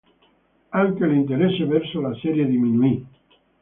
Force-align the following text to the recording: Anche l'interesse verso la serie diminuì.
Anche 0.69 1.05
l'interesse 1.05 1.63
verso 1.67 2.01
la 2.01 2.11
serie 2.15 2.47
diminuì. 2.47 3.05